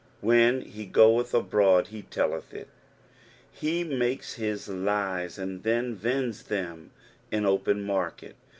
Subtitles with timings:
[0.21, 2.69] "When he goeth abroad, he teUeth it."
[3.51, 6.89] He makes bis lies, and then vends them
[7.31, 8.35] in open market.